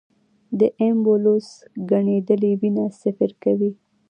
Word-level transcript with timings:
د 0.59 0.61
ایمبولوس 0.81 1.47
ګڼېدلې 1.91 2.51
وینه 2.61 2.85
سفر 3.01 3.29
کوي. 3.43 3.71